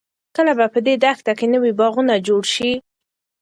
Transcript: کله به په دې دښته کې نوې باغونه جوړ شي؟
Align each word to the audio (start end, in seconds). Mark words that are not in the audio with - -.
کله 0.35 0.51
به 0.57 0.65
په 0.73 0.79
دې 0.85 0.93
دښته 1.03 1.31
کې 1.39 1.45
نوې 1.53 1.71
باغونه 1.79 2.15
جوړ 2.27 2.43
شي؟ 2.53 2.71